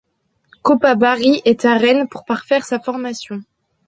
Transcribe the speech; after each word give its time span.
Copa 0.63 0.95
Barry 0.95 1.43
est 1.45 1.63
à 1.63 1.77
Rennes 1.77 2.07
pour 2.09 2.25
parfaire 2.25 2.65
sa 2.65 2.79
formation. 2.79 3.39